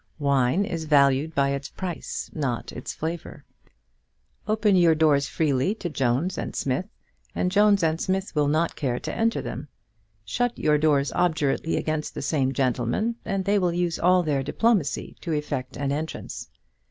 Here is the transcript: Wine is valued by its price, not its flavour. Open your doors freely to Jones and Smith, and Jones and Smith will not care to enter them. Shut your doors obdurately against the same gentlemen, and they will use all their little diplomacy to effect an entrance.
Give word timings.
Wine 0.17 0.65
is 0.65 0.85
valued 0.85 1.35
by 1.35 1.49
its 1.49 1.69
price, 1.69 2.31
not 2.33 2.71
its 2.71 2.91
flavour. 2.91 3.45
Open 4.47 4.75
your 4.75 4.95
doors 4.95 5.27
freely 5.27 5.75
to 5.75 5.91
Jones 5.91 6.39
and 6.39 6.55
Smith, 6.55 6.87
and 7.35 7.51
Jones 7.51 7.83
and 7.83 8.01
Smith 8.01 8.33
will 8.33 8.47
not 8.47 8.75
care 8.75 8.97
to 8.99 9.13
enter 9.15 9.43
them. 9.43 9.67
Shut 10.25 10.57
your 10.57 10.79
doors 10.79 11.11
obdurately 11.13 11.77
against 11.77 12.15
the 12.15 12.23
same 12.23 12.51
gentlemen, 12.51 13.17
and 13.25 13.45
they 13.45 13.59
will 13.59 13.73
use 13.73 13.99
all 13.99 14.23
their 14.23 14.39
little 14.39 14.45
diplomacy 14.53 15.17
to 15.21 15.33
effect 15.33 15.77
an 15.77 15.91
entrance. 15.91 16.49